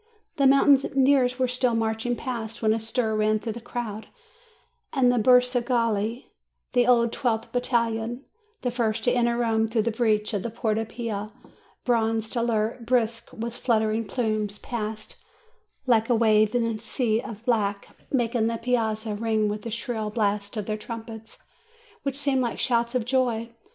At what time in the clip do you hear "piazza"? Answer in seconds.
18.57-19.13